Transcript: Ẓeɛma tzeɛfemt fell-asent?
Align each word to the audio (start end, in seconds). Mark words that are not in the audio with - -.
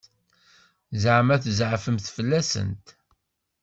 Ẓeɛma 1.03 1.35
tzeɛfemt 1.43 2.05
fell-asent? 2.15 2.87